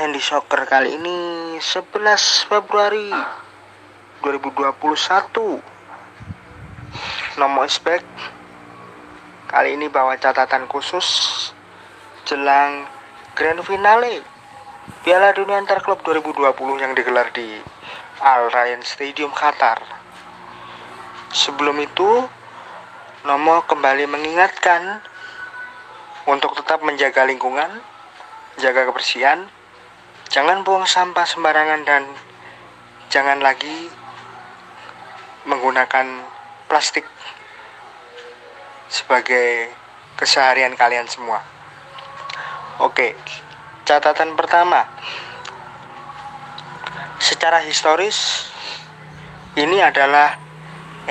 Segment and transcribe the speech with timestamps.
[0.00, 3.12] Sandy Soccer kali ini 11 Februari
[4.24, 5.60] 2021
[7.36, 8.00] Nomo Isbek
[9.44, 11.04] Kali ini bawa catatan khusus
[12.24, 12.88] Jelang
[13.36, 14.24] Grand Finale
[15.04, 16.48] Piala Dunia Antar Klub 2020
[16.80, 17.60] yang digelar di
[18.24, 19.84] Al Rayyan Stadium Qatar.
[21.28, 22.24] Sebelum itu
[23.28, 25.04] Nomo kembali mengingatkan
[26.24, 27.68] untuk tetap menjaga lingkungan,
[28.56, 29.44] jaga kebersihan,
[30.30, 32.06] jangan buang sampah sembarangan dan
[33.10, 33.90] jangan lagi
[35.42, 36.06] menggunakan
[36.70, 37.02] plastik
[38.86, 39.74] sebagai
[40.14, 41.42] keseharian kalian semua.
[42.78, 43.18] Oke,
[43.82, 44.86] catatan pertama.
[47.18, 48.46] Secara historis
[49.58, 50.38] ini adalah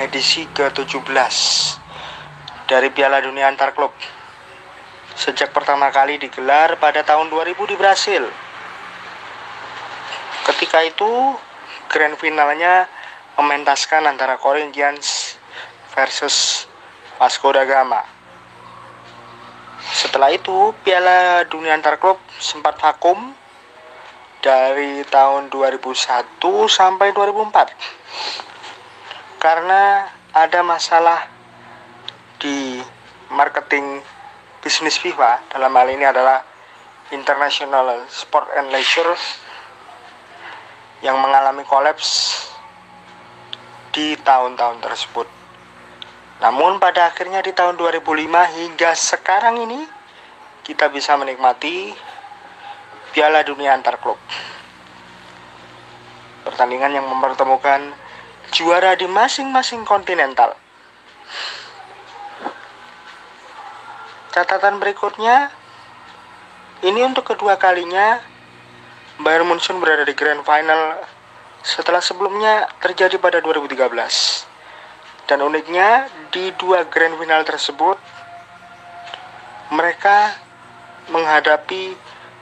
[0.00, 1.36] edisi ke-17
[2.66, 3.92] dari Piala Dunia Antar Klub
[5.20, 8.24] sejak pertama kali digelar pada tahun 2000 di Brasil.
[10.50, 11.06] Ketika itu,
[11.86, 12.90] grand finalnya
[13.38, 15.38] mementaskan antara Corinthians
[15.94, 16.66] versus
[17.22, 18.02] Vasco da Gama.
[19.94, 23.30] Setelah itu, Piala Dunia Antar Klub sempat vakum
[24.42, 27.70] dari tahun 2001 sampai 2004
[29.36, 31.28] karena ada masalah
[32.40, 32.80] di
[33.28, 34.00] marketing
[34.64, 36.40] bisnis FIFA dalam hal ini adalah
[37.12, 39.12] International Sport and Leisure
[41.00, 42.44] yang mengalami kolaps
[43.90, 45.26] di tahun-tahun tersebut.
[46.40, 48.00] Namun pada akhirnya di tahun 2005
[48.56, 49.84] hingga sekarang ini
[50.64, 51.92] kita bisa menikmati
[53.12, 54.16] Piala Dunia antar klub.
[56.46, 57.92] Pertandingan yang mempertemukan
[58.54, 60.56] juara di masing-masing kontinental.
[64.30, 65.50] Catatan berikutnya,
[66.86, 68.22] ini untuk kedua kalinya
[69.20, 70.96] Bayern Munchen berada di Grand Final
[71.60, 73.84] setelah sebelumnya terjadi pada 2013.
[75.28, 78.00] Dan uniknya di dua Grand Final tersebut
[79.76, 80.34] mereka
[81.12, 81.94] menghadapi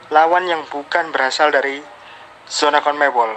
[0.09, 1.83] lawan yang bukan berasal dari
[2.47, 3.35] zona CONMEBOL.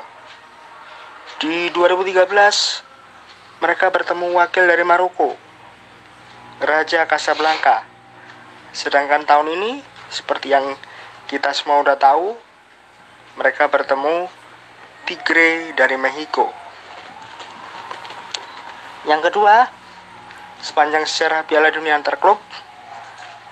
[1.42, 2.30] Di 2013
[3.58, 5.34] mereka bertemu wakil dari Maroko,
[6.62, 7.92] Raja Casablanca
[8.72, 10.64] Sedangkan tahun ini seperti yang
[11.28, 12.32] kita semua udah tahu,
[13.36, 14.28] mereka bertemu
[15.08, 16.52] Tigre dari Mexico.
[19.02, 19.66] Yang kedua,
[20.62, 22.38] sepanjang sejarah Piala Dunia antar klub,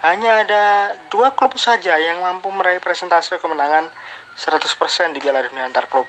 [0.07, 0.65] hanya ada
[1.11, 3.91] dua klub saja yang mampu meraih presentase kemenangan
[4.39, 6.07] 100% di Piala Dunia antar klub.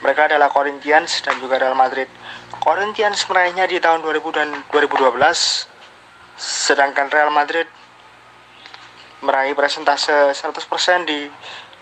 [0.00, 2.06] Mereka adalah Corinthians dan juga Real Madrid.
[2.62, 5.12] Corinthians meraihnya di tahun 2000 dan 2012,
[6.38, 7.66] sedangkan Real Madrid
[9.24, 11.26] meraih presentase 100% di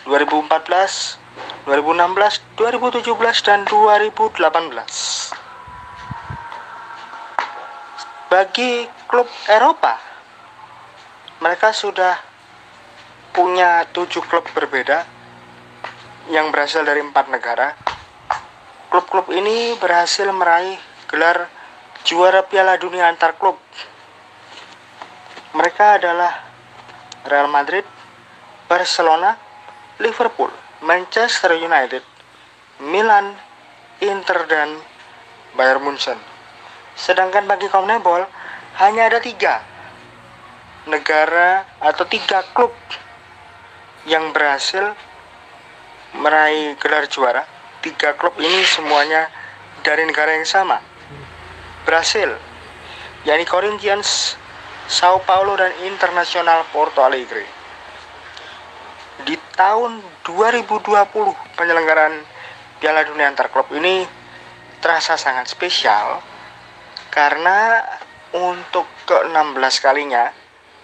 [0.05, 1.19] 2014,
[1.67, 4.43] 2016, 2017 dan 2018.
[8.33, 10.01] Bagi klub Eropa,
[11.39, 12.17] mereka sudah
[13.31, 15.07] punya tujuh klub berbeda
[16.31, 17.77] yang berasal dari empat negara.
[18.91, 20.77] Klub-klub ini berhasil meraih
[21.09, 21.49] gelar
[22.03, 23.57] juara Piala Dunia antar klub.
[25.53, 26.43] Mereka adalah
[27.29, 27.85] Real Madrid,
[28.67, 29.37] Barcelona,
[30.03, 30.51] Liverpool,
[30.83, 32.03] Manchester United,
[32.83, 33.39] Milan,
[34.03, 34.75] Inter dan
[35.55, 36.19] Bayern Munchen.
[36.99, 38.27] Sedangkan bagi CONMEBOL
[38.83, 39.63] hanya ada tiga
[40.91, 42.75] negara atau tiga klub
[44.11, 44.91] yang berhasil
[46.19, 47.47] meraih gelar juara.
[47.83, 49.27] Tiga klub ini semuanya
[49.83, 50.79] dari negara yang sama.
[51.83, 52.31] Brasil,
[53.27, 54.39] yakni Corinthians,
[54.87, 57.62] Sao Paulo dan Internasional Porto Alegre.
[59.23, 62.17] Di tahun 2020 penyelenggaraan
[62.83, 64.03] Piala Dunia antar klub ini
[64.83, 66.19] terasa sangat spesial
[67.15, 67.79] karena
[68.35, 70.35] untuk ke-16 kalinya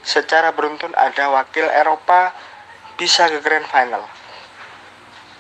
[0.07, 2.31] secara beruntun ada wakil Eropa
[2.95, 4.07] bisa ke Grand Final.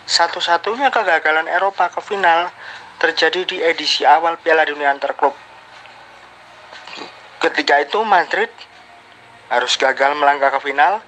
[0.08, 2.50] Satu-satunya kegagalan Eropa ke final
[2.98, 5.36] terjadi di edisi awal Piala Dunia antar klub
[7.38, 8.50] Ketika itu Madrid
[9.46, 10.98] harus gagal melangkah ke final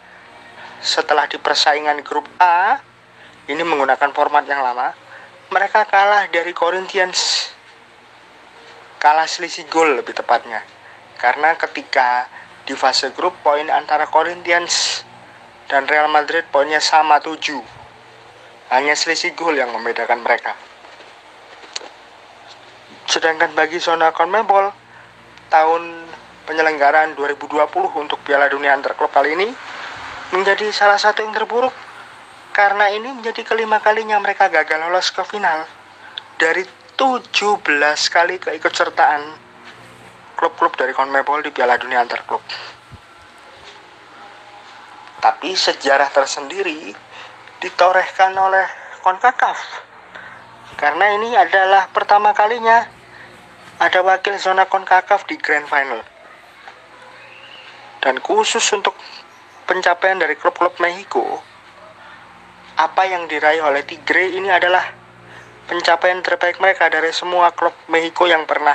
[0.80, 2.80] setelah di persaingan grup A
[3.48, 4.96] ini menggunakan format yang lama
[5.50, 7.50] mereka kalah dari Corinthians.
[9.02, 10.62] Kalah selisih gol lebih tepatnya.
[11.18, 12.30] Karena ketika
[12.62, 15.02] di fase grup poin antara Corinthians
[15.66, 17.58] dan Real Madrid poinnya sama 7
[18.70, 20.54] hanya selisih gol yang membedakan mereka.
[23.10, 24.70] Sedangkan bagi zona CONMEBOL
[25.50, 25.82] tahun
[26.46, 27.58] penyelenggaraan 2020
[28.06, 29.50] untuk Piala Dunia antar kali ini
[30.30, 31.74] menjadi salah satu yang terburuk
[32.54, 35.66] karena ini menjadi kelima kalinya mereka gagal lolos ke final
[36.38, 37.32] dari 17
[38.12, 39.22] kali keikutsertaan
[40.40, 42.40] klub-klub dari CONMEBOL di Piala Dunia antar klub.
[45.20, 46.96] Tapi sejarah tersendiri
[47.60, 48.64] ditorehkan oleh
[49.04, 49.60] CONCACAF.
[50.80, 52.88] Karena ini adalah pertama kalinya
[53.76, 56.00] ada wakil zona CONCACAF di Grand Final.
[58.00, 58.96] Dan khusus untuk
[59.70, 61.38] pencapaian dari klub-klub Mexico,
[62.74, 64.82] apa yang diraih oleh Tigre ini adalah
[65.70, 68.74] pencapaian terbaik mereka dari semua klub Mexico yang pernah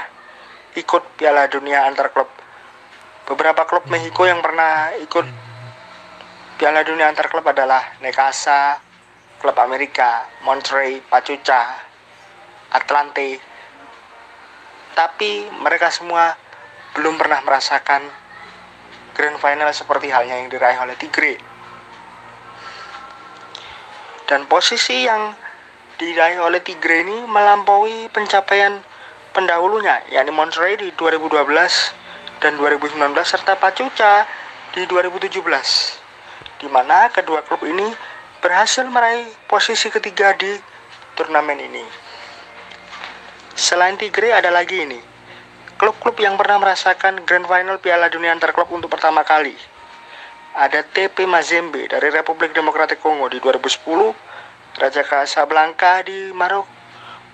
[0.79, 2.31] ikut Piala Dunia antar klub.
[3.27, 5.27] Beberapa klub Mexico yang pernah ikut
[6.55, 8.79] Piala Dunia antar klub adalah Necaxa,
[9.43, 11.75] klub Amerika, Monterrey, Pachuca,
[12.71, 13.43] Atlante.
[14.95, 16.39] Tapi mereka semua
[16.95, 18.24] belum pernah merasakan
[19.15, 21.39] grand final seperti halnya yang diraih oleh Tigre
[24.27, 25.31] dan posisi yang
[25.95, 28.83] diraih oleh Tigre ini melampaui pencapaian
[29.31, 31.47] pendahulunya yakni Monterrey di 2012
[32.43, 34.27] dan 2019 serta Pacuca
[34.75, 35.39] di 2017
[36.59, 37.87] di mana kedua klub ini
[38.43, 40.53] berhasil meraih posisi ketiga di
[41.15, 41.85] turnamen ini.
[43.55, 45.14] Selain Tigre ada lagi ini
[45.85, 49.53] klub-klub yang pernah merasakan Grand Final Piala Dunia antar klub untuk pertama kali
[50.57, 56.65] ada TP Mazembe dari Republik Demokratik Kongo di 2010, Raja Casablanca di Marok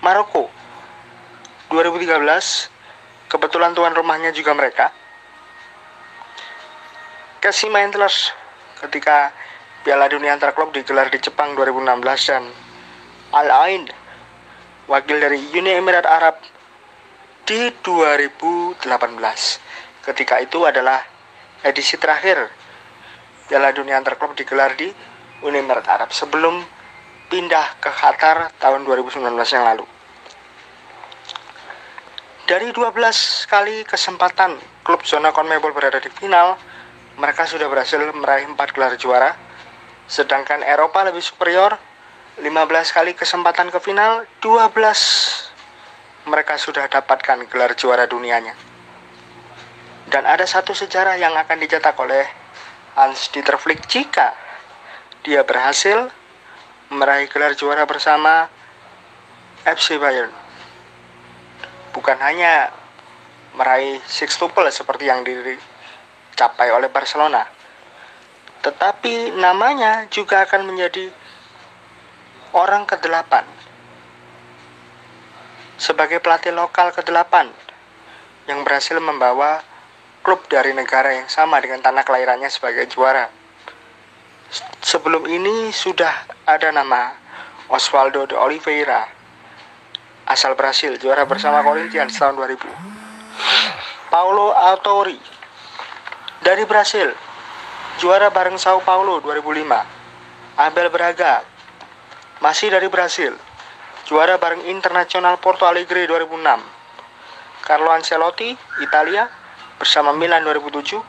[0.04, 0.52] Maroko
[1.72, 4.92] 2013, kebetulan tuan rumahnya juga mereka.
[7.40, 8.36] Kasima Antlers
[8.84, 9.32] ketika
[9.80, 12.44] Piala Dunia antar klub digelar di Jepang 2016 dan
[13.32, 13.88] Al Ain
[14.92, 16.51] wakil dari Uni Emirat Arab
[17.42, 18.78] di 2018.
[20.02, 21.02] Ketika itu adalah
[21.62, 22.50] edisi terakhir
[23.46, 24.90] Piala Dunia antar klub digelar di
[25.42, 26.62] Uni Emirat Arab sebelum
[27.28, 29.84] pindah ke Qatar tahun 2019 yang lalu.
[32.46, 32.92] Dari 12
[33.48, 36.58] kali kesempatan klub zona CONMEBOL berada di final,
[37.16, 39.36] mereka sudah berhasil meraih 4 gelar juara,
[40.10, 41.78] sedangkan Eropa lebih superior,
[42.40, 42.48] 15
[42.92, 45.51] kali kesempatan ke final, 12
[46.26, 48.54] mereka sudah dapatkan gelar juara dunianya.
[50.06, 52.26] Dan ada satu sejarah yang akan dicetak oleh
[52.94, 54.36] Hans Dieter Flick jika
[55.24, 56.10] dia berhasil
[56.92, 58.50] meraih gelar juara bersama
[59.64, 60.34] FC Bayern.
[61.96, 62.74] Bukan hanya
[63.56, 67.44] meraih sextuple seperti yang dicapai oleh Barcelona,
[68.60, 71.12] tetapi namanya juga akan menjadi
[72.52, 73.61] orang ke-8
[75.82, 77.50] sebagai pelatih lokal ke-8
[78.46, 79.66] yang berhasil membawa
[80.22, 83.26] klub dari negara yang sama dengan tanah kelahirannya sebagai juara.
[84.78, 87.18] Sebelum ini sudah ada nama
[87.66, 89.10] Osvaldo de Oliveira,
[90.30, 92.62] asal Brasil, juara bersama Corinthians tahun 2000.
[94.06, 95.18] Paulo Autori
[96.46, 97.10] dari Brasil,
[97.98, 99.66] juara bareng Sao Paulo 2005.
[100.62, 101.42] Abel Braga,
[102.38, 103.34] masih dari Brasil,
[104.12, 107.64] juara bareng Internasional Porto Alegre 2006.
[107.64, 108.52] Carlo Ancelotti,
[108.84, 109.24] Italia,
[109.80, 111.00] bersama Milan 2007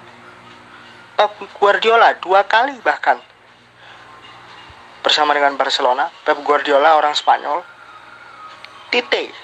[1.19, 3.19] Pep Guardiola dua kali bahkan.
[5.03, 7.60] Bersama dengan Barcelona Pep Guardiola orang Spanyol.
[8.88, 9.36] Tite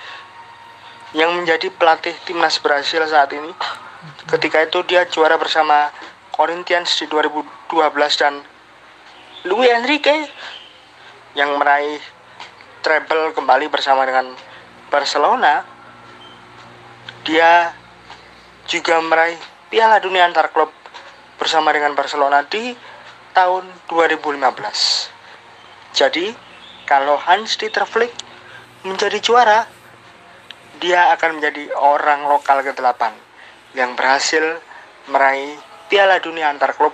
[1.11, 3.51] yang menjadi pelatih timnas Brasil saat ini.
[4.23, 5.91] Ketika itu dia juara bersama
[6.31, 7.75] Corinthians di 2012
[8.23, 8.39] dan
[9.51, 10.31] Luis Enrique
[11.35, 11.99] yang meraih
[12.79, 14.31] treble kembali bersama dengan
[14.89, 15.79] Barcelona
[17.23, 17.75] dia
[18.69, 19.37] juga meraih
[19.69, 20.73] Piala Dunia antar klub
[21.37, 22.73] bersama dengan Barcelona di
[23.37, 24.39] tahun 2015.
[25.93, 26.33] Jadi,
[26.89, 28.11] kalau Hans Dieter Flick
[28.81, 29.69] menjadi juara,
[30.81, 33.01] dia akan menjadi orang lokal ke-8
[33.77, 34.57] yang berhasil
[35.11, 35.53] meraih
[35.89, 36.93] Piala Dunia antar klub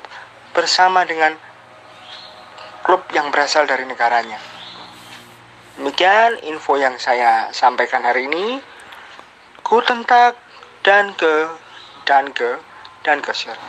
[0.56, 1.36] bersama dengan
[2.84, 4.55] klub yang berasal dari negaranya.
[5.76, 8.64] Demikian info yang saya sampaikan hari ini.
[9.60, 10.40] Guten Tag
[10.88, 11.52] dan ke
[12.08, 12.62] dan ke
[13.04, 13.60] dan ke share